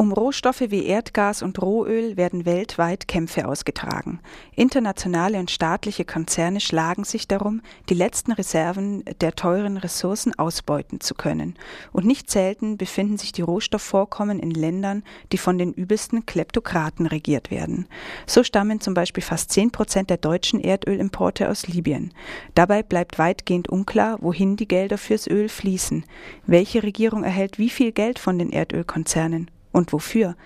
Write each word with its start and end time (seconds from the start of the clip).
Um 0.00 0.12
Rohstoffe 0.12 0.70
wie 0.70 0.86
Erdgas 0.86 1.42
und 1.42 1.60
Rohöl 1.60 2.16
werden 2.16 2.46
weltweit 2.46 3.06
Kämpfe 3.06 3.46
ausgetragen. 3.46 4.20
Internationale 4.56 5.38
und 5.38 5.50
staatliche 5.50 6.06
Konzerne 6.06 6.60
schlagen 6.60 7.04
sich 7.04 7.28
darum, 7.28 7.60
die 7.90 7.94
letzten 7.94 8.32
Reserven 8.32 9.04
der 9.20 9.34
teuren 9.34 9.76
Ressourcen 9.76 10.32
ausbeuten 10.38 11.02
zu 11.02 11.14
können. 11.14 11.54
Und 11.92 12.06
nicht 12.06 12.30
selten 12.30 12.78
befinden 12.78 13.18
sich 13.18 13.32
die 13.32 13.42
Rohstoffvorkommen 13.42 14.40
in 14.40 14.52
Ländern, 14.52 15.02
die 15.32 15.36
von 15.36 15.58
den 15.58 15.74
übelsten 15.74 16.24
Kleptokraten 16.24 17.04
regiert 17.04 17.50
werden. 17.50 17.86
So 18.26 18.42
stammen 18.42 18.80
zum 18.80 18.94
Beispiel 18.94 19.22
fast 19.22 19.52
zehn 19.52 19.70
Prozent 19.70 20.08
der 20.08 20.16
deutschen 20.16 20.60
Erdölimporte 20.60 21.50
aus 21.50 21.68
Libyen. 21.68 22.14
Dabei 22.54 22.82
bleibt 22.82 23.18
weitgehend 23.18 23.68
unklar, 23.68 24.16
wohin 24.22 24.56
die 24.56 24.66
Gelder 24.66 24.96
fürs 24.96 25.26
Öl 25.26 25.50
fließen. 25.50 26.06
Welche 26.46 26.82
Regierung 26.82 27.22
erhält 27.22 27.58
wie 27.58 27.68
viel 27.68 27.92
Geld 27.92 28.18
von 28.18 28.38
den 28.38 28.48
Erdölkonzernen? 28.48 29.50
Und 29.72 29.92
wofür? 29.92 30.36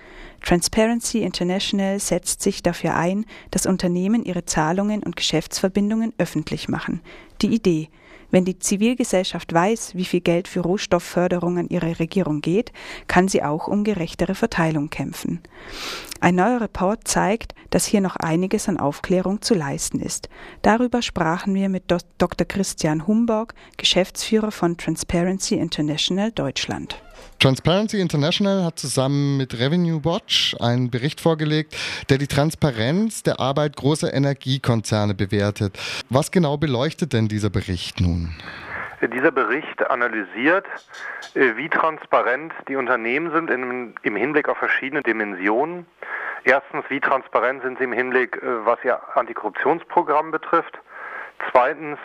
Transparency 0.43 1.23
International 1.23 1.99
setzt 1.99 2.43
sich 2.43 2.63
dafür 2.63 2.95
ein, 2.95 3.25
dass 3.51 3.67
Unternehmen 3.67 4.25
ihre 4.25 4.45
Zahlungen 4.45 5.03
und 5.03 5.17
Geschäftsverbindungen 5.17 6.13
öffentlich 6.19 6.69
machen. 6.69 7.01
Die 7.41 7.55
Idee, 7.55 7.89
wenn 8.31 8.45
die 8.45 8.59
Zivilgesellschaft 8.59 9.55
weiß, 9.55 9.95
wie 9.95 10.05
viel 10.05 10.21
Geld 10.21 10.49
für 10.49 10.61
Rohstoffförderung 10.61 11.59
an 11.59 11.69
ihre 11.69 12.01
Regierung 12.01 12.41
geht, 12.41 12.73
kann 13.07 13.29
sie 13.29 13.45
auch 13.45 13.69
um 13.69 13.85
gerechtere 13.85 14.35
Verteilung 14.35 14.91
kämpfen. 14.91 15.41
Ein 16.21 16.35
neuer 16.35 16.61
Report 16.61 17.07
zeigt, 17.07 17.55
dass 17.71 17.87
hier 17.87 18.01
noch 18.01 18.17
einiges 18.17 18.69
an 18.69 18.79
Aufklärung 18.81 19.41
zu 19.41 19.55
leisten 19.55 20.01
ist. 20.01 20.29
Darüber 20.63 21.01
sprachen 21.01 21.55
wir 21.55 21.69
mit 21.69 21.85
Dr. 21.91 22.47
Christian 22.47 23.07
Humborg, 23.07 23.55
Geschäftsführer 23.77 24.51
von 24.51 24.77
Transparency 24.77 25.55
International 25.55 26.33
Deutschland. 26.33 27.01
Transparency 27.39 28.01
International 28.01 28.65
hat 28.65 28.79
zusammen 28.79 29.37
mit 29.37 29.59
Revenue 29.59 30.05
Watch 30.05 30.57
einen 30.61 30.91
Bericht 30.91 31.21
vorgelegt, 31.21 31.77
der 32.09 32.19
die 32.19 32.27
Transparenz 32.27 33.23
der 33.23 33.39
Arbeit 33.39 33.77
großer 33.77 34.13
Energiekonzerne 34.15 35.15
bewertet. 35.15 35.79
Was 36.09 36.31
genau 36.31 36.57
beleuchtet 36.57 37.13
denn 37.13 37.29
dieser 37.29 37.51
Bericht 37.51 38.01
nun? 38.01 38.35
Dieser 39.03 39.33
Bericht 39.33 39.91
analysiert, 39.91 40.65
äh, 41.35 41.57
wie 41.57 41.69
transparent 41.69 42.55
die 42.69 42.77
Unternehmen 42.77 43.31
sind 43.33 43.51
im 43.51 44.17
Hinblick 44.17 44.49
auf 44.49 44.57
verschiedene 44.57 45.03
Dimensionen. 45.03 45.85
Erstens, 46.45 46.85
wie 46.89 47.01
transparent 47.01 47.63
sind 47.63 47.79
sie 47.79 47.85
im 47.85 47.93
Hinblick, 47.93 48.37
äh, 48.37 48.65
was 48.65 48.79
ihr 48.85 48.99
Antikorruptionsprogramm 49.17 50.31
betrifft. 50.31 50.79
Zweitens, 51.51 51.99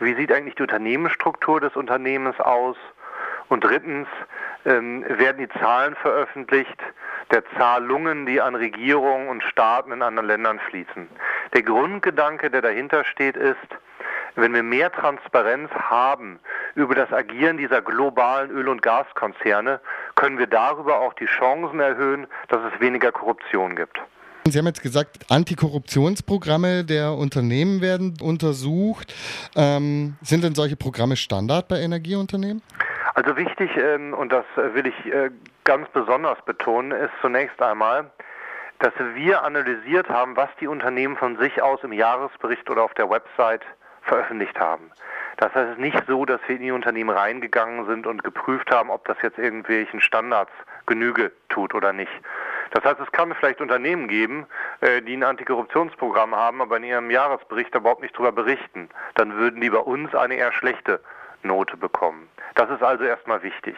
wie 0.00 0.14
sieht 0.14 0.32
eigentlich 0.32 0.56
die 0.56 0.62
Unternehmensstruktur 0.62 1.60
des 1.60 1.74
Unternehmens 1.76 2.38
aus? 2.40 2.76
Und 3.48 3.62
drittens 3.62 4.08
ähm, 4.64 5.04
werden 5.08 5.38
die 5.38 5.60
Zahlen 5.60 5.94
veröffentlicht 5.96 6.78
der 7.30 7.42
Zahlungen, 7.56 8.26
die 8.26 8.40
an 8.40 8.54
Regierungen 8.54 9.28
und 9.28 9.42
Staaten 9.42 9.92
in 9.92 10.02
anderen 10.02 10.28
Ländern 10.28 10.60
fließen. 10.70 11.08
Der 11.52 11.62
Grundgedanke, 11.62 12.50
der 12.50 12.62
dahinter 12.62 13.04
steht, 13.04 13.36
ist, 13.36 13.56
wenn 14.36 14.52
wir 14.52 14.62
mehr 14.62 14.90
Transparenz 14.90 15.70
haben 15.70 16.40
über 16.74 16.94
das 16.94 17.12
Agieren 17.12 17.56
dieser 17.56 17.82
globalen 17.82 18.50
Öl- 18.50 18.68
und 18.68 18.82
Gaskonzerne, 18.82 19.80
können 20.16 20.38
wir 20.38 20.46
darüber 20.46 21.00
auch 21.00 21.14
die 21.14 21.26
Chancen 21.26 21.80
erhöhen, 21.80 22.26
dass 22.48 22.60
es 22.72 22.80
weniger 22.80 23.12
Korruption 23.12 23.76
gibt. 23.76 24.00
Sie 24.46 24.58
haben 24.58 24.66
jetzt 24.66 24.82
gesagt, 24.82 25.30
Antikorruptionsprogramme 25.30 26.84
der 26.84 27.12
Unternehmen 27.12 27.80
werden 27.80 28.14
untersucht. 28.20 29.14
Ähm, 29.56 30.16
sind 30.20 30.44
denn 30.44 30.54
solche 30.54 30.76
Programme 30.76 31.16
Standard 31.16 31.66
bei 31.68 31.80
Energieunternehmen? 31.80 32.60
Also 33.14 33.36
wichtig, 33.36 33.70
ähm, 33.76 34.12
und 34.12 34.32
das 34.32 34.44
will 34.56 34.86
ich 34.88 35.06
äh, 35.06 35.30
ganz 35.62 35.88
besonders 35.90 36.40
betonen, 36.42 36.90
ist 36.90 37.12
zunächst 37.20 37.62
einmal, 37.62 38.10
dass 38.80 38.92
wir 39.14 39.44
analysiert 39.44 40.08
haben, 40.08 40.36
was 40.36 40.50
die 40.60 40.66
Unternehmen 40.66 41.16
von 41.16 41.38
sich 41.38 41.62
aus 41.62 41.82
im 41.84 41.92
Jahresbericht 41.92 42.68
oder 42.68 42.82
auf 42.82 42.94
der 42.94 43.08
Website 43.08 43.62
veröffentlicht 44.02 44.58
haben. 44.58 44.90
Das 45.36 45.54
heißt, 45.54 45.66
es 45.66 45.72
ist 45.72 45.80
nicht 45.80 46.02
so, 46.06 46.24
dass 46.24 46.40
wir 46.46 46.56
in 46.56 46.62
die 46.62 46.70
Unternehmen 46.72 47.10
reingegangen 47.10 47.86
sind 47.86 48.06
und 48.06 48.22
geprüft 48.24 48.70
haben, 48.70 48.90
ob 48.90 49.06
das 49.06 49.16
jetzt 49.22 49.38
irgendwelchen 49.38 50.00
Standards 50.00 50.52
Genüge 50.86 51.32
tut 51.48 51.72
oder 51.72 51.92
nicht. 51.92 52.12
Das 52.72 52.84
heißt, 52.84 53.00
es 53.00 53.10
kann 53.12 53.34
vielleicht 53.34 53.60
Unternehmen 53.60 54.08
geben, 54.08 54.46
äh, 54.80 55.00
die 55.02 55.16
ein 55.16 55.22
Antikorruptionsprogramm 55.22 56.34
haben, 56.34 56.60
aber 56.60 56.76
in 56.76 56.84
ihrem 56.84 57.10
Jahresbericht 57.10 57.74
überhaupt 57.74 58.02
nicht 58.02 58.14
darüber 58.14 58.32
berichten. 58.32 58.88
Dann 59.14 59.36
würden 59.36 59.60
die 59.60 59.70
bei 59.70 59.78
uns 59.78 60.14
eine 60.14 60.34
eher 60.34 60.52
schlechte 60.52 61.00
Note 61.44 61.76
bekommen. 61.76 62.28
Das 62.54 62.70
ist 62.70 62.82
also 62.82 63.04
erstmal 63.04 63.42
wichtig. 63.42 63.76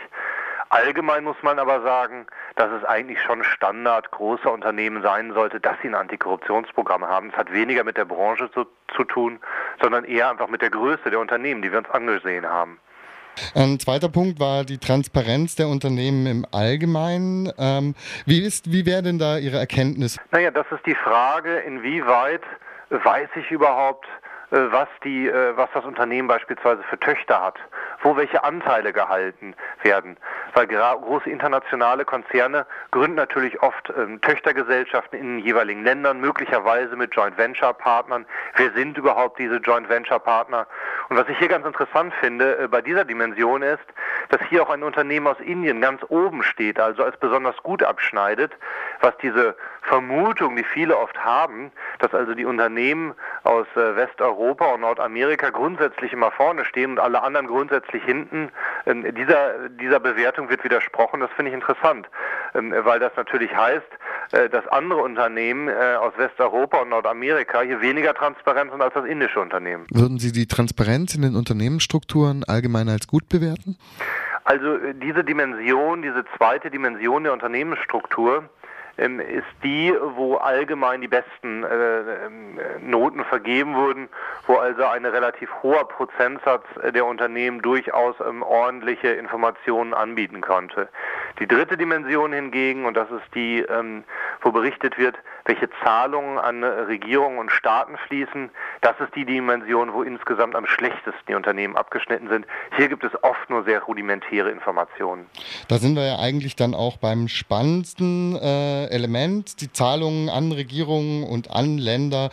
Allgemein 0.68 1.24
muss 1.24 1.36
man 1.42 1.58
aber 1.58 1.82
sagen, 1.82 2.26
dass 2.56 2.70
es 2.72 2.84
eigentlich 2.84 3.20
schon 3.22 3.44
Standard 3.44 4.10
großer 4.10 4.52
Unternehmen 4.52 5.02
sein 5.02 5.32
sollte, 5.32 5.60
dass 5.60 5.76
sie 5.80 5.88
ein 5.88 5.94
Antikorruptionsprogramm 5.94 7.04
haben. 7.06 7.30
Es 7.30 7.36
hat 7.36 7.52
weniger 7.52 7.84
mit 7.84 7.96
der 7.96 8.04
Branche 8.04 8.50
zu, 8.50 8.66
zu 8.94 9.04
tun, 9.04 9.38
sondern 9.80 10.04
eher 10.04 10.28
einfach 10.28 10.48
mit 10.48 10.62
der 10.62 10.70
Größe 10.70 11.10
der 11.10 11.20
Unternehmen, 11.20 11.62
die 11.62 11.70
wir 11.70 11.78
uns 11.78 11.90
angesehen 11.90 12.46
haben. 12.46 12.80
Ein 13.54 13.78
zweiter 13.78 14.08
Punkt 14.08 14.40
war 14.40 14.64
die 14.64 14.78
Transparenz 14.78 15.56
der 15.56 15.68
Unternehmen 15.68 16.26
im 16.26 16.46
Allgemeinen. 16.52 17.52
Ähm, 17.58 17.94
wie, 18.24 18.42
ist, 18.42 18.72
wie 18.72 18.86
wäre 18.86 19.02
denn 19.02 19.18
da 19.18 19.36
Ihre 19.36 19.58
Erkenntnis? 19.58 20.18
Naja, 20.32 20.50
das 20.50 20.66
ist 20.70 20.84
die 20.86 20.94
Frage, 20.94 21.58
inwieweit 21.58 22.42
weiß 22.88 23.28
ich 23.36 23.50
überhaupt, 23.50 24.06
was, 24.50 24.88
die, 25.04 25.28
äh, 25.28 25.56
was 25.56 25.68
das 25.74 25.84
Unternehmen 25.84 26.28
beispielsweise 26.28 26.82
für 26.84 26.98
Töchter 26.98 27.42
hat 27.42 27.58
wo 28.02 28.16
welche 28.16 28.44
Anteile 28.44 28.92
gehalten 28.92 29.54
werden. 29.82 30.16
Weil 30.54 30.68
große 30.68 31.28
internationale 31.28 32.04
Konzerne 32.04 32.66
gründen 32.92 33.16
natürlich 33.16 33.60
oft 33.62 33.92
ähm, 33.96 34.20
Töchtergesellschaften 34.20 35.18
in 35.18 35.26
den 35.26 35.44
jeweiligen 35.44 35.84
Ländern, 35.84 36.20
möglicherweise 36.20 36.94
mit 36.96 37.14
Joint 37.14 37.36
Venture 37.36 37.74
Partnern. 37.74 38.24
Wer 38.56 38.70
sind 38.72 38.96
überhaupt 38.96 39.38
diese 39.38 39.56
Joint 39.56 39.88
Venture 39.88 40.20
Partner? 40.20 40.66
Und 41.08 41.16
was 41.16 41.28
ich 41.28 41.38
hier 41.38 41.48
ganz 41.48 41.64
interessant 41.64 42.12
finde 42.14 42.58
äh, 42.58 42.68
bei 42.68 42.82
dieser 42.82 43.04
Dimension 43.04 43.62
ist, 43.62 43.84
dass 44.28 44.40
hier 44.48 44.62
auch 44.62 44.70
ein 44.70 44.82
Unternehmen 44.82 45.26
aus 45.26 45.38
Indien 45.40 45.80
ganz 45.80 46.02
oben 46.08 46.42
steht, 46.42 46.80
also 46.80 47.04
als 47.04 47.16
besonders 47.16 47.56
gut 47.62 47.82
abschneidet, 47.82 48.52
was 49.00 49.16
diese 49.18 49.56
Vermutung, 49.82 50.56
die 50.56 50.64
viele 50.64 50.96
oft 50.96 51.16
haben, 51.18 51.70
dass 52.00 52.12
also 52.12 52.34
die 52.34 52.44
Unternehmen 52.44 53.14
aus 53.44 53.66
äh, 53.76 53.96
Westeuropa 53.96 54.66
und 54.66 54.80
Nordamerika 54.80 55.50
grundsätzlich 55.50 56.12
immer 56.12 56.32
vorne 56.32 56.64
stehen 56.64 56.92
und 56.92 56.98
alle 56.98 57.22
anderen 57.22 57.46
grundsätzlich 57.46 58.02
hinten, 58.02 58.50
ähm, 58.86 59.14
dieser, 59.14 59.68
dieser 59.68 60.00
Bewertung 60.00 60.48
wird 60.48 60.64
widersprochen. 60.64 61.20
Das 61.20 61.30
finde 61.36 61.50
ich 61.50 61.54
interessant, 61.54 62.08
ähm, 62.54 62.74
weil 62.76 62.98
das 62.98 63.14
natürlich 63.16 63.54
heißt, 63.54 63.86
dass 64.30 64.66
andere 64.68 65.02
Unternehmen 65.02 65.68
äh, 65.68 65.96
aus 65.98 66.12
Westeuropa 66.16 66.78
und 66.78 66.90
Nordamerika 66.90 67.60
hier 67.62 67.80
weniger 67.80 68.14
transparent 68.14 68.70
sind 68.70 68.82
als 68.82 68.94
das 68.94 69.04
indische 69.04 69.40
Unternehmen. 69.40 69.86
Würden 69.92 70.18
Sie 70.18 70.32
die 70.32 70.46
Transparenz 70.46 71.14
in 71.14 71.22
den 71.22 71.36
Unternehmensstrukturen 71.36 72.44
allgemein 72.44 72.88
als 72.88 73.06
gut 73.06 73.28
bewerten? 73.28 73.76
Also 74.44 74.78
diese 75.02 75.24
Dimension, 75.24 76.02
diese 76.02 76.24
zweite 76.36 76.70
Dimension 76.70 77.24
der 77.24 77.32
Unternehmensstruktur, 77.32 78.48
ist 78.98 79.44
die, 79.62 79.94
wo 80.14 80.36
allgemein 80.36 81.02
die 81.02 81.08
besten 81.08 81.64
äh, 81.64 82.26
ähm, 82.26 82.58
Noten 82.80 83.24
vergeben 83.24 83.74
wurden, 83.74 84.08
wo 84.46 84.54
also 84.54 84.84
ein 84.86 85.04
relativ 85.04 85.50
hoher 85.62 85.86
Prozentsatz 85.86 86.64
der 86.94 87.04
Unternehmen 87.04 87.60
durchaus 87.60 88.16
ähm, 88.26 88.42
ordentliche 88.42 89.08
Informationen 89.08 89.92
anbieten 89.92 90.40
konnte. 90.40 90.88
Die 91.38 91.46
dritte 91.46 91.76
Dimension 91.76 92.32
hingegen, 92.32 92.86
und 92.86 92.96
das 92.96 93.10
ist 93.10 93.34
die, 93.34 93.60
ähm, 93.60 94.04
wo 94.42 94.52
berichtet 94.52 94.98
wird, 94.98 95.16
welche 95.44 95.68
Zahlungen 95.82 96.38
an 96.38 96.62
Regierungen 96.64 97.38
und 97.38 97.50
Staaten 97.50 97.96
fließen, 98.06 98.50
das 98.80 98.98
ist 99.00 99.14
die 99.14 99.24
Dimension, 99.24 99.92
wo 99.92 100.02
insgesamt 100.02 100.54
am 100.54 100.66
schlechtesten 100.66 101.20
die 101.28 101.34
Unternehmen 101.34 101.76
abgeschnitten 101.76 102.28
sind. 102.28 102.46
Hier 102.76 102.88
gibt 102.88 103.04
es 103.04 103.12
oft 103.22 103.48
nur 103.48 103.64
sehr 103.64 103.82
rudimentäre 103.82 104.50
Informationen. 104.50 105.26
Da 105.68 105.78
sind 105.78 105.96
wir 105.96 106.06
ja 106.06 106.18
eigentlich 106.18 106.56
dann 106.56 106.74
auch 106.74 106.96
beim 106.96 107.28
spannendsten 107.28 108.36
äh, 108.36 108.86
Element, 108.86 109.60
die 109.60 109.72
Zahlungen 109.72 110.28
an 110.28 110.52
Regierungen 110.52 111.24
und 111.24 111.50
an 111.50 111.78
Länder. 111.78 112.30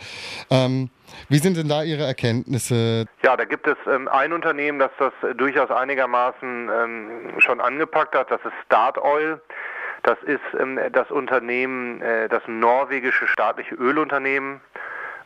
Ähm, 0.50 0.90
wie 1.28 1.38
sind 1.38 1.56
denn 1.56 1.68
da 1.68 1.82
Ihre 1.82 2.04
Erkenntnisse? 2.04 3.06
Ja, 3.22 3.36
da 3.36 3.44
gibt 3.44 3.66
es 3.66 3.76
ähm, 3.86 4.08
ein 4.08 4.32
Unternehmen, 4.32 4.78
das 4.78 4.90
das 4.98 5.12
durchaus 5.36 5.70
einigermaßen 5.70 6.70
ähm, 6.70 7.34
schon 7.38 7.60
angepackt 7.60 8.14
hat. 8.14 8.30
Das 8.30 8.40
ist 8.44 8.52
Statoil. 8.66 9.40
Das 10.04 10.22
ist 10.22 10.42
ähm, 10.60 10.78
das 10.92 11.10
Unternehmen, 11.10 12.00
äh, 12.02 12.28
das 12.28 12.42
norwegische 12.46 13.26
staatliche 13.26 13.74
Ölunternehmen. 13.74 14.60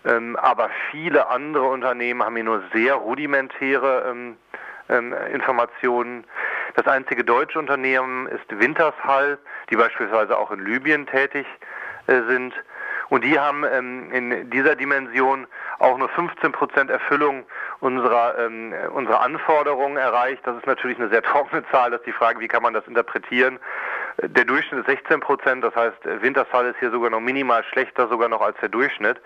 Ähm, 0.05 0.37
aber 0.37 0.71
viele 0.91 1.29
andere 1.29 1.65
Unternehmen 1.65 2.23
haben 2.23 2.37
hier 2.37 2.45
nur 2.45 2.63
sehr 2.73 2.95
rudimentäre 2.95 4.07
ähm, 4.09 4.37
ähm, 4.89 5.13
Informationen. 5.33 6.25
Das 6.77 6.87
einzige 6.87 7.25
deutsche 7.25 7.59
Unternehmen 7.59 8.29
ist 8.29 8.45
Wintershall, 8.49 9.39
die 9.69 9.77
beispielsweise 9.77 10.39
auch 10.39 10.53
in 10.53 10.65
Libyen 10.65 11.09
tätig 11.09 11.47
äh, 12.07 12.23
sind. 12.29 12.55
Und 13.09 13.25
die 13.25 13.39
haben 13.39 13.65
ähm, 13.65 14.13
in 14.13 14.51
dieser 14.51 14.77
Dimension 14.77 15.47
auch 15.79 15.97
nur 15.99 16.09
15 16.11 16.53
Prozent 16.53 16.91
Erfüllung 16.91 17.47
unserer, 17.81 18.39
ähm, 18.39 18.75
unserer 18.93 19.23
Anforderungen 19.23 19.97
erreicht. 19.97 20.47
Das 20.47 20.57
ist 20.57 20.67
natürlich 20.67 20.99
eine 20.99 21.09
sehr 21.09 21.23
trockene 21.23 21.65
Zahl. 21.71 21.91
Das 21.91 22.01
ist 22.01 22.07
die 22.07 22.13
Frage, 22.13 22.39
wie 22.41 22.49
kann 22.49 22.63
man 22.63 22.75
das 22.75 22.87
interpretieren? 22.87 23.59
Der 24.21 24.45
Durchschnitt 24.45 24.81
ist 24.81 24.87
16 24.87 25.21
Prozent, 25.21 25.63
das 25.63 25.75
heißt, 25.77 25.97
Wintershall 26.21 26.67
ist 26.67 26.79
hier 26.81 26.91
sogar 26.91 27.09
noch 27.09 27.21
minimal 27.21 27.63
schlechter 27.63 28.09
sogar 28.09 28.29
noch 28.29 28.41
als 28.41 28.57
der 28.61 28.69
Durchschnitt. 28.69 29.17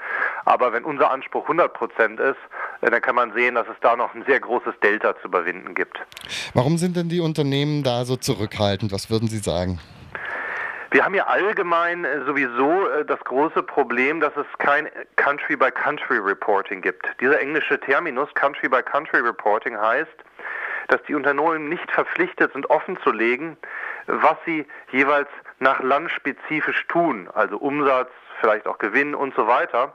Aber 0.44 0.74
wenn 0.74 0.84
unser 0.84 1.10
Anspruch 1.10 1.44
100 1.44 1.72
Prozent 1.72 2.20
ist, 2.20 2.36
äh, 2.82 2.90
dann 2.90 3.00
kann 3.00 3.14
man 3.14 3.32
sehen, 3.32 3.54
dass 3.54 3.66
es 3.68 3.76
da 3.80 3.96
noch 3.96 4.14
ein 4.14 4.22
sehr 4.26 4.38
großes 4.38 4.74
Delta 4.82 5.16
zu 5.20 5.28
überwinden 5.28 5.74
gibt. 5.74 5.98
Warum 6.52 6.76
sind 6.76 6.96
denn 6.96 7.08
die 7.08 7.20
Unternehmen 7.20 7.82
da 7.82 8.04
so 8.04 8.16
zurückhaltend? 8.16 8.92
Was 8.92 9.08
würden 9.08 9.28
Sie 9.28 9.38
sagen? 9.38 9.80
Wir 10.90 11.06
haben 11.06 11.14
ja 11.14 11.26
allgemein 11.26 12.04
äh, 12.04 12.22
sowieso 12.26 12.86
äh, 12.88 13.06
das 13.06 13.20
große 13.20 13.62
Problem, 13.62 14.20
dass 14.20 14.36
es 14.36 14.44
kein 14.58 14.90
Country-by-Country-Reporting 15.16 16.82
gibt. 16.82 17.06
Dieser 17.18 17.40
englische 17.40 17.80
Terminus 17.80 18.28
Country-by-Country-Reporting 18.34 19.78
heißt, 19.78 20.10
dass 20.88 21.02
die 21.08 21.14
Unternehmen 21.14 21.70
nicht 21.70 21.90
verpflichtet 21.90 22.52
sind, 22.52 22.68
offenzulegen, 22.68 23.56
was 24.06 24.36
sie 24.44 24.66
jeweils 24.90 25.28
nach 25.58 25.80
Land 25.80 26.10
spezifisch 26.10 26.86
tun, 26.88 27.28
also 27.34 27.56
Umsatz, 27.58 28.10
vielleicht 28.40 28.66
auch 28.66 28.78
Gewinn 28.78 29.14
und 29.14 29.34
so 29.34 29.46
weiter, 29.46 29.94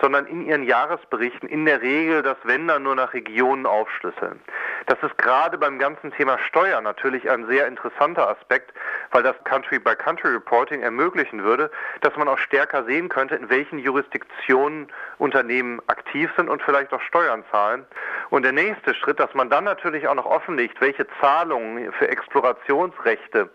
sondern 0.00 0.26
in 0.26 0.44
ihren 0.44 0.62
Jahresberichten 0.62 1.48
in 1.48 1.64
der 1.64 1.80
Regel 1.80 2.22
das 2.22 2.36
Wenn 2.44 2.66
nur 2.66 2.94
nach 2.94 3.14
Regionen 3.14 3.66
aufschlüsseln. 3.66 4.40
Das 4.86 4.98
ist 5.02 5.16
gerade 5.18 5.56
beim 5.56 5.78
ganzen 5.78 6.12
Thema 6.12 6.38
Steuer 6.38 6.80
natürlich 6.80 7.28
ein 7.30 7.46
sehr 7.46 7.66
interessanter 7.66 8.28
Aspekt, 8.28 8.72
weil 9.10 9.22
das 9.22 9.36
Country-by-Country-Reporting 9.44 10.82
ermöglichen 10.82 11.42
würde, 11.42 11.70
dass 12.00 12.16
man 12.16 12.28
auch 12.28 12.38
stärker 12.38 12.84
sehen 12.84 13.08
könnte, 13.08 13.34
in 13.36 13.48
welchen 13.50 13.78
Jurisdiktionen 13.78 14.88
Unternehmen 15.18 15.80
aktiv 15.86 16.30
sind 16.36 16.48
und 16.48 16.62
vielleicht 16.62 16.92
auch 16.92 17.00
Steuern 17.02 17.44
zahlen. 17.50 17.86
Und 18.30 18.44
der 18.44 18.52
nächste 18.52 18.94
Schritt, 18.94 19.20
dass 19.20 19.32
man 19.34 19.50
dann 19.50 19.64
natürlich 19.64 20.08
auch 20.08 20.14
noch 20.14 20.26
offenlegt, 20.26 20.80
welche 20.80 21.06
Zahlungen 21.20 21.92
für 21.92 22.08
Explorationsrechte 22.08 23.50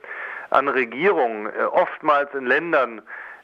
an 0.50 0.68
Regierungen 0.68 1.48
äh, 1.48 1.64
oftmals 1.64 2.34
in 2.34 2.46
Ländern 2.46 3.02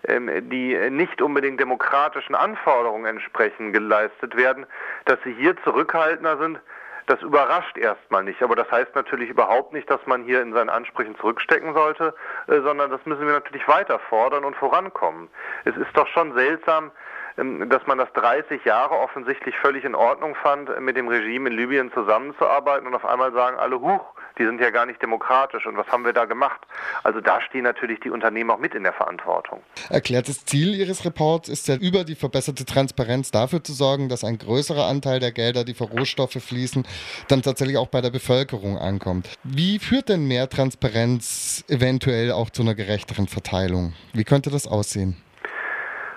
ähm, 0.08 0.30
die 0.50 0.78
nicht 0.92 1.22
unbedingt 1.22 1.60
demokratischen 1.60 2.36
Anforderungen 2.36 3.06
entsprechen, 3.06 3.74
geleistet 3.74 4.36
werden, 4.38 4.66
dass 5.06 5.18
sie 5.24 5.34
hier 5.34 5.56
zurückhaltender 5.64 6.38
sind, 6.38 6.60
das 7.08 7.22
überrascht 7.22 7.78
erstmal 7.78 8.24
nicht. 8.24 8.42
Aber 8.44 8.56
das 8.56 8.70
heißt 8.70 8.94
natürlich 8.94 9.30
überhaupt 9.30 9.74
nicht, 9.74 9.90
dass 9.90 10.06
man 10.06 10.24
hier 10.24 10.42
in 10.42 10.54
seinen 10.54 10.70
Ansprüchen 10.70 11.18
zurückstecken 11.18 11.74
sollte, 11.74 12.14
äh, 12.48 12.60
sondern 12.62 12.92
das 12.92 13.04
müssen 13.06 13.26
wir 13.26 13.34
natürlich 13.34 13.68
weiter 13.68 13.98
fordern 13.98 14.46
und 14.46 14.56
vorankommen. 14.56 15.30
Es 15.66 15.76
ist 15.76 15.96
doch 15.96 16.08
schon 16.08 16.34
seltsam, 16.34 16.92
dass 17.38 17.86
man 17.86 18.00
das 18.00 18.12
30 18.14 18.66
Jahre 18.66 18.96
offensichtlich 18.96 19.56
völlig 19.58 19.86
in 19.86 19.94
Ordnung 19.94 20.34
fand, 20.36 20.70
mit 20.82 20.98
dem 20.98 21.08
Regime 21.08 21.50
in 21.50 21.56
Libyen 21.56 21.92
zusammenzuarbeiten 21.94 22.88
und 22.88 22.96
auf 22.96 23.06
einmal 23.06 23.32
sagen 23.32 23.58
alle, 23.60 23.80
huch, 23.80 24.02
die 24.40 24.46
sind 24.46 24.60
ja 24.60 24.72
gar 24.72 24.88
nicht 24.88 25.02
demokratisch 25.02 25.66
und 25.68 25.78
was 25.78 25.88
haben 25.88 26.04
wir 26.04 26.14
da 26.14 26.26
gemacht? 26.26 26.60
Also 27.04 27.22
da 27.22 27.40
stehen 27.42 27.64
natürlich 27.64 28.00
die 28.00 28.10
Unternehmen 28.10 28.50
auch 28.50 28.58
mit 28.58 28.74
in 28.74 28.84
der 28.84 28.94
Verantwortung. 28.94 29.62
Erklärtes 29.90 30.46
Ziel 30.46 30.74
Ihres 30.74 31.06
Reports 31.06 31.48
ist 31.48 31.68
ja 31.68 31.76
über 31.76 32.04
die 32.04 32.16
verbesserte 32.16 32.66
Transparenz 32.66 33.30
dafür 33.30 33.64
zu 33.64 33.74
sorgen, 33.74 34.10
dass 34.10 34.24
ein 34.24 34.40
größerer 34.40 34.86
Anteil 34.86 35.20
der 35.20 35.32
Gelder, 35.32 35.64
die 35.64 35.76
für 35.76 35.86
Rohstoffe 35.86 36.42
fließen, 36.42 36.88
dann 37.28 37.44
tatsächlich 37.44 37.78
auch 37.78 37.88
bei 37.88 38.02
der 38.02 38.10
Bevölkerung 38.10 38.78
ankommt. 38.78 39.30
Wie 39.44 39.78
führt 39.78 40.10
denn 40.10 40.28
mehr 40.28 40.50
Transparenz 40.50 41.64
eventuell 41.68 42.32
auch 42.32 42.50
zu 42.50 42.64
einer 42.64 42.76
gerechteren 42.76 43.28
Verteilung? 43.28 43.94
Wie 44.14 44.24
könnte 44.24 44.50
das 44.50 44.68
aussehen? 44.68 45.18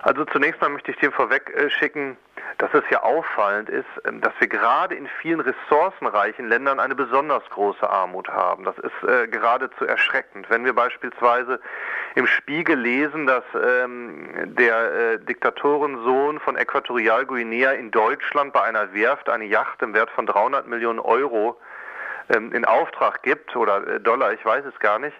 Also 0.02 0.24
zunächst 0.24 0.60
mal 0.60 0.70
möchte 0.70 0.90
ich 0.90 0.96
dir 0.96 1.12
vorweg 1.12 1.50
äh, 1.54 1.68
schicken, 1.70 2.16
dass 2.58 2.72
es 2.72 2.84
ja 2.90 3.02
auffallend 3.02 3.68
ist, 3.68 3.86
ähm, 4.06 4.20
dass 4.20 4.32
wir 4.38 4.48
gerade 4.48 4.94
in 4.94 5.06
vielen 5.20 5.40
ressourcenreichen 5.40 6.48
Ländern 6.48 6.80
eine 6.80 6.94
besonders 6.94 7.42
große 7.50 7.88
Armut 7.88 8.28
haben. 8.28 8.64
Das 8.64 8.78
ist 8.78 9.08
äh, 9.08 9.28
geradezu 9.28 9.84
erschreckend. 9.84 10.48
Wenn 10.48 10.64
wir 10.64 10.74
beispielsweise 10.74 11.60
im 12.14 12.26
Spiegel 12.26 12.78
lesen, 12.78 13.26
dass 13.26 13.44
ähm, 13.54 14.54
der 14.56 14.92
äh, 14.92 15.18
Diktatorensohn 15.18 16.40
von 16.40 16.56
Äquatorialguinea 16.56 17.72
in 17.72 17.90
Deutschland 17.90 18.54
bei 18.54 18.62
einer 18.62 18.94
Werft 18.94 19.28
eine 19.28 19.44
Yacht 19.44 19.82
im 19.82 19.92
Wert 19.92 20.10
von 20.10 20.26
300 20.26 20.66
Millionen 20.66 20.98
Euro 20.98 21.60
ähm, 22.30 22.52
in 22.52 22.64
Auftrag 22.64 23.22
gibt 23.22 23.54
oder 23.54 23.98
Dollar, 23.98 24.32
ich 24.32 24.44
weiß 24.44 24.64
es 24.64 24.78
gar 24.80 24.98
nicht, 24.98 25.16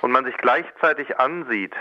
und 0.00 0.10
man 0.10 0.24
sich 0.24 0.36
gleichzeitig 0.38 1.18
ansieht, 1.18 1.74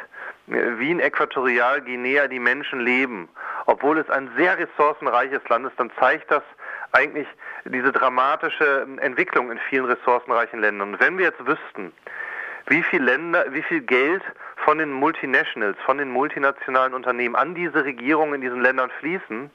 wie 0.51 0.91
in 0.91 0.99
Äquatorialguinea 0.99 2.27
die 2.27 2.39
Menschen 2.39 2.81
leben, 2.81 3.29
obwohl 3.65 3.97
es 3.97 4.09
ein 4.09 4.29
sehr 4.35 4.57
ressourcenreiches 4.57 5.47
Land 5.47 5.67
ist, 5.67 5.79
dann 5.79 5.91
zeigt 5.99 6.29
das 6.29 6.43
eigentlich 6.91 7.27
diese 7.65 7.91
dramatische 7.91 8.85
ähm, 8.85 8.99
Entwicklung 8.99 9.51
in 9.51 9.59
vielen 9.69 9.85
ressourcenreichen 9.85 10.59
Ländern. 10.59 10.93
Und 10.93 10.99
wenn 10.99 11.17
wir 11.17 11.25
jetzt 11.25 11.45
wüssten, 11.45 11.93
wie 12.67 12.83
viel 12.83 13.01
Länder, 13.01 13.45
wie 13.51 13.63
viel 13.63 13.81
Geld 13.81 14.23
von 14.57 14.77
den 14.77 14.91
Multinationals, 14.91 15.77
von 15.85 15.97
den 15.97 16.09
multinationalen 16.09 16.93
Unternehmen 16.93 17.35
an 17.35 17.55
diese 17.55 17.83
Regierungen 17.83 18.35
in 18.35 18.41
diesen 18.41 18.61
Ländern 18.61 18.91
fließen, 18.99 19.49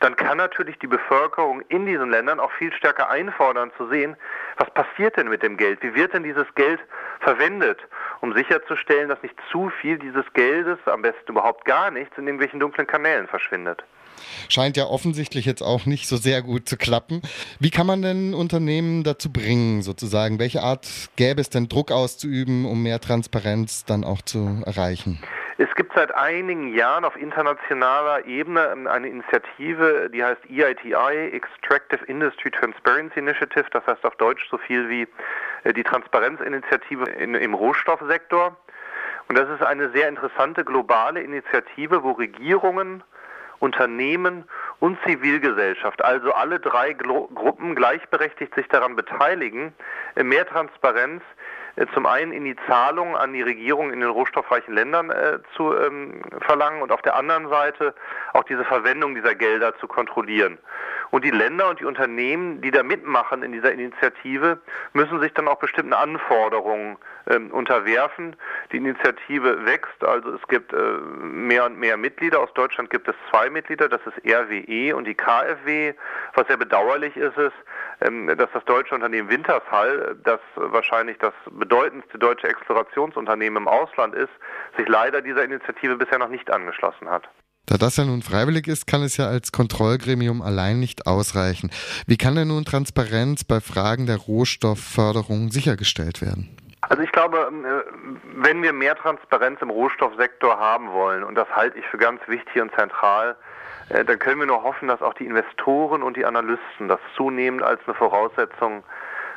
dann 0.00 0.16
kann 0.16 0.38
natürlich 0.38 0.78
die 0.78 0.86
Bevölkerung 0.86 1.60
in 1.68 1.86
diesen 1.86 2.10
Ländern 2.10 2.40
auch 2.40 2.50
viel 2.52 2.72
stärker 2.72 3.10
einfordern 3.10 3.70
zu 3.76 3.88
sehen, 3.88 4.16
was 4.56 4.70
passiert 4.70 5.16
denn 5.16 5.28
mit 5.28 5.42
dem 5.42 5.56
Geld? 5.56 5.82
Wie 5.82 5.94
wird 5.94 6.14
denn 6.14 6.22
dieses 6.22 6.46
Geld 6.54 6.80
verwendet, 7.20 7.78
um 8.20 8.34
sicherzustellen, 8.34 9.08
dass 9.08 9.22
nicht 9.22 9.34
zu 9.50 9.70
viel 9.80 9.98
dieses 9.98 10.24
Geldes, 10.34 10.78
am 10.86 11.02
besten 11.02 11.32
überhaupt 11.32 11.64
gar 11.64 11.90
nichts, 11.90 12.16
in 12.18 12.26
irgendwelchen 12.26 12.60
dunklen 12.60 12.86
Kanälen 12.86 13.26
verschwindet? 13.26 13.82
Scheint 14.48 14.76
ja 14.76 14.84
offensichtlich 14.84 15.46
jetzt 15.46 15.62
auch 15.62 15.86
nicht 15.86 16.06
so 16.06 16.16
sehr 16.16 16.42
gut 16.42 16.68
zu 16.68 16.76
klappen. 16.76 17.22
Wie 17.58 17.70
kann 17.70 17.86
man 17.86 18.02
denn 18.02 18.34
Unternehmen 18.34 19.02
dazu 19.02 19.32
bringen, 19.32 19.82
sozusagen? 19.82 20.38
Welche 20.38 20.62
Art 20.62 20.86
gäbe 21.16 21.40
es 21.40 21.50
denn 21.50 21.68
Druck 21.68 21.90
auszuüben, 21.90 22.66
um 22.66 22.82
mehr 22.82 23.00
Transparenz 23.00 23.84
dann 23.84 24.04
auch 24.04 24.22
zu 24.22 24.62
erreichen? 24.66 25.22
Es 25.62 25.74
gibt 25.74 25.92
seit 25.94 26.14
einigen 26.14 26.74
Jahren 26.74 27.04
auf 27.04 27.16
internationaler 27.16 28.24
Ebene 28.24 28.70
ähm, 28.72 28.86
eine 28.86 29.08
Initiative, 29.08 30.08
die 30.10 30.24
heißt 30.24 30.40
EITI, 30.48 31.32
Extractive 31.32 32.02
Industry 32.06 32.50
Transparency 32.50 33.18
Initiative, 33.18 33.66
das 33.70 33.86
heißt 33.86 34.02
auf 34.06 34.16
Deutsch 34.16 34.48
so 34.50 34.56
viel 34.56 34.88
wie 34.88 35.06
die 35.64 35.82
Transparenzinitiative 35.82 37.04
in, 37.10 37.34
im 37.34 37.54
Rohstoffsektor. 37.54 38.56
Und 39.28 39.38
das 39.38 39.48
ist 39.48 39.62
eine 39.62 39.90
sehr 39.90 40.08
interessante 40.08 40.64
globale 40.64 41.22
Initiative, 41.22 42.02
wo 42.02 42.12
Regierungen, 42.12 43.02
Unternehmen 43.60 44.44
und 44.80 44.98
Zivilgesellschaft, 45.04 46.02
also 46.02 46.32
alle 46.32 46.58
drei 46.58 46.94
Glo 46.94 47.28
Gruppen 47.34 47.76
gleichberechtigt 47.76 48.54
sich 48.54 48.66
daran 48.68 48.96
beteiligen, 48.96 49.74
äh, 50.16 50.24
mehr 50.24 50.46
Transparenz 50.46 51.22
äh, 51.76 51.86
zum 51.94 52.06
einen 52.06 52.32
in 52.32 52.44
die 52.44 52.56
Zahlungen 52.66 53.14
an 53.16 53.32
die 53.32 53.42
Regierung 53.42 53.92
in 53.92 54.00
den 54.00 54.08
rohstoffreichen 54.08 54.74
Ländern 54.74 55.10
äh, 55.10 55.38
zu 55.56 55.76
ähm, 55.76 56.22
verlangen 56.40 56.82
und 56.82 56.90
auf 56.90 57.02
der 57.02 57.14
anderen 57.16 57.48
Seite 57.50 57.94
auch 58.32 58.44
diese 58.44 58.64
Verwendung 58.64 59.14
dieser 59.14 59.34
Gelder 59.34 59.76
zu 59.78 59.86
kontrollieren. 59.86 60.58
Und 61.10 61.24
die 61.24 61.30
Länder 61.30 61.68
und 61.68 61.80
die 61.80 61.84
Unternehmen, 61.84 62.60
die 62.60 62.70
da 62.70 62.82
mitmachen 62.82 63.42
in 63.42 63.52
dieser 63.52 63.72
Initiative, 63.72 64.60
müssen 64.92 65.20
sich 65.20 65.32
dann 65.34 65.48
auch 65.48 65.58
bestimmten 65.58 65.92
Anforderungen 65.92 66.96
ähm, 67.28 67.50
unterwerfen. 67.50 68.36
Die 68.72 68.76
Initiative 68.76 69.66
wächst, 69.66 70.04
also 70.04 70.30
es 70.30 70.46
gibt 70.48 70.72
äh, 70.72 70.76
mehr 71.20 71.66
und 71.66 71.78
mehr 71.78 71.96
Mitglieder. 71.96 72.40
Aus 72.40 72.52
Deutschland 72.54 72.90
gibt 72.90 73.08
es 73.08 73.14
zwei 73.30 73.50
Mitglieder, 73.50 73.88
das 73.88 74.00
ist 74.06 74.18
RWE 74.24 74.94
und 74.94 75.06
die 75.06 75.14
KfW. 75.14 75.94
Was 76.34 76.46
sehr 76.46 76.56
bedauerlich 76.56 77.16
ist, 77.16 77.36
ist, 77.36 77.56
ähm, 78.00 78.28
dass 78.28 78.50
das 78.52 78.64
deutsche 78.64 78.94
Unternehmen 78.94 79.28
Wintershall, 79.28 80.16
das 80.22 80.40
wahrscheinlich 80.54 81.18
das 81.18 81.34
bedeutendste 81.50 82.18
deutsche 82.18 82.48
Explorationsunternehmen 82.48 83.62
im 83.64 83.68
Ausland 83.68 84.14
ist, 84.14 84.32
sich 84.76 84.88
leider 84.88 85.22
dieser 85.22 85.44
Initiative 85.44 85.96
bisher 85.96 86.18
noch 86.18 86.28
nicht 86.28 86.50
angeschlossen 86.50 87.10
hat. 87.10 87.28
Da 87.70 87.76
das 87.78 87.96
ja 87.98 88.04
nun 88.04 88.20
freiwillig 88.20 88.66
ist, 88.66 88.88
kann 88.88 89.00
es 89.02 89.16
ja 89.16 89.28
als 89.28 89.52
Kontrollgremium 89.52 90.42
allein 90.42 90.80
nicht 90.80 91.06
ausreichen. 91.06 91.70
Wie 92.08 92.16
kann 92.16 92.34
denn 92.34 92.48
nun 92.48 92.64
Transparenz 92.64 93.44
bei 93.44 93.60
Fragen 93.60 94.06
der 94.06 94.16
Rohstoffförderung 94.16 95.52
sichergestellt 95.52 96.20
werden? 96.20 96.56
Also 96.80 97.04
ich 97.04 97.12
glaube, 97.12 97.46
ähm, 97.48 97.64
äh, 97.64 97.68
wenn 98.42 98.60
wir 98.64 98.72
mehr 98.72 98.96
Transparenz 98.96 99.62
im 99.62 99.70
Rohstoffsektor 99.70 100.58
haben 100.58 100.90
wollen, 100.90 101.22
und 101.22 101.36
das 101.36 101.48
halte 101.54 101.78
ich 101.78 101.86
für 101.86 101.98
ganz 101.98 102.20
wichtig 102.26 102.60
und 102.60 102.74
zentral, 102.74 103.36
äh, 103.90 104.04
dann 104.04 104.18
können 104.18 104.40
wir 104.40 104.48
nur 104.48 104.64
hoffen, 104.64 104.88
dass 104.88 105.00
auch 105.00 105.14
die 105.14 105.26
Investoren 105.26 106.02
und 106.02 106.16
die 106.16 106.26
Analysten 106.26 106.88
das 106.88 106.98
zunehmend 107.16 107.62
als 107.62 107.80
eine 107.86 107.94
Voraussetzung 107.94 108.82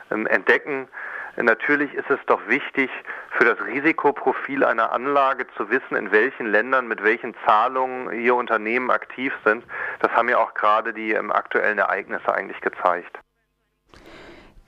ähm, 0.10 0.26
entdecken. 0.26 0.88
Natürlich 1.36 1.94
ist 1.94 2.10
es 2.10 2.20
doch 2.28 2.48
wichtig, 2.48 2.90
für 3.32 3.46
das 3.46 3.58
Risikoprofil 3.66 4.64
einer 4.64 4.92
Anlage 4.92 5.48
zu 5.58 5.70
wissen, 5.70 5.96
in 5.96 6.12
welchen 6.12 6.46
Ländern 6.46 6.88
mit 6.88 7.04
welchen 7.04 7.34
Zahlungen 7.46 8.12
hier 8.12 8.36
Unternehmen 8.36 8.92
aktiv 8.92 9.34
sind. 9.44 9.64
Das 10.00 10.12
haben 10.12 10.30
ja 10.30 10.38
auch 10.38 10.54
gerade 10.54 10.94
die 10.94 11.14
ähm, 11.14 11.32
aktuellen 11.32 11.80
Ereignisse 11.80 12.34
eigentlich 12.34 12.62
gezeigt. 12.62 13.18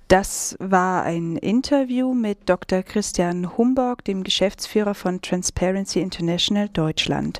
Das 0.07 0.55
war 0.59 1.03
ein 1.03 1.35
Interview 1.35 2.13
mit 2.13 2.47
Dr. 2.47 2.83
Christian 2.83 3.57
Humborg, 3.57 4.05
dem 4.05 4.23
Geschäftsführer 4.23 4.93
von 4.93 5.19
Transparency 5.21 5.99
International 5.99 6.69
Deutschland. 6.69 7.39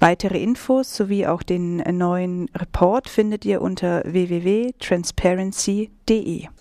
Weitere 0.00 0.42
Infos 0.42 0.96
sowie 0.96 1.26
auch 1.26 1.42
den 1.42 1.76
neuen 1.76 2.48
Report 2.54 3.10
findet 3.10 3.44
ihr 3.44 3.60
unter 3.60 4.02
www.transparency.de. 4.06 6.48